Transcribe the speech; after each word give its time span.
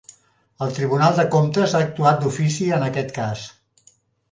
El 0.65 0.71
Tribunal 0.77 1.13
de 1.19 1.25
Comptes 1.35 1.77
ha 1.79 1.83
actuat 1.89 2.25
d'ofici 2.25 2.73
en 2.81 2.89
aquest 2.89 3.15
cas 3.21 3.47